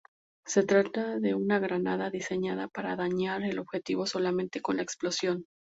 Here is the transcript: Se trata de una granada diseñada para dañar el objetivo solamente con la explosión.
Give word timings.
Se 0.47 0.63
trata 0.63 1.19
de 1.19 1.35
una 1.35 1.59
granada 1.59 2.09
diseñada 2.09 2.67
para 2.69 2.95
dañar 2.95 3.43
el 3.43 3.59
objetivo 3.59 4.07
solamente 4.07 4.59
con 4.59 4.77
la 4.77 4.81
explosión. 4.81 5.45